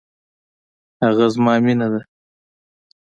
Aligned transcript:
هغه 1.05 1.25
زما 1.33 1.53
مینه 1.63 1.87
ده 1.93 2.01